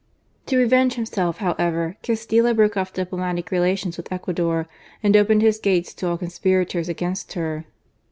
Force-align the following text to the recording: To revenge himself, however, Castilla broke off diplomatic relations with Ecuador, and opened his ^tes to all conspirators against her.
To 0.47 0.57
revenge 0.57 0.95
himself, 0.95 1.37
however, 1.37 1.95
Castilla 2.01 2.55
broke 2.55 2.75
off 2.75 2.91
diplomatic 2.91 3.51
relations 3.51 3.97
with 3.97 4.11
Ecuador, 4.11 4.67
and 5.03 5.15
opened 5.15 5.43
his 5.43 5.59
^tes 5.61 5.93
to 5.97 6.07
all 6.09 6.17
conspirators 6.17 6.89
against 6.89 7.33
her. 7.33 7.65